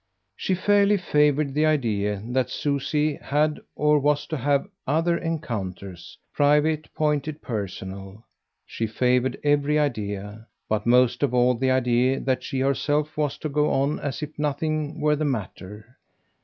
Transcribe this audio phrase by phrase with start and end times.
[0.35, 6.91] She fairly favoured the idea that Susie had or was to have other encounters private
[6.95, 8.25] pointed personal;
[8.65, 13.49] she favoured every idea, but most of all the idea that she herself was to
[13.49, 15.95] go on as if nothing were the matter.